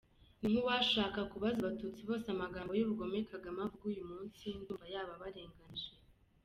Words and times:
Ntinkuwashaka 0.39 1.19
kubaza 1.31 1.57
abatutsi 1.61 2.01
bose 2.09 2.25
amagambo 2.35 2.71
y’ubugome 2.73 3.19
Kagame 3.31 3.59
avuga 3.65 3.85
uyu 3.91 4.03
munsi 4.11 4.45
ndumva 4.59 4.85
yaba 4.93 5.11
abarenganije. 5.17 5.89